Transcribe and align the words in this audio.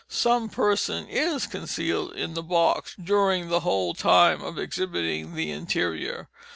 Some 0.09 0.49
person 0.49 1.05
is 1.07 1.45
concealed 1.45 2.13
in 2.13 2.33
the 2.33 2.41
box 2.41 2.95
during 2.95 3.49
the 3.49 3.59
whole 3.59 3.93
time 3.93 4.41
of 4.41 4.57
exhibiting 4.57 5.35
the 5.35 5.51
interior. 5.51 6.27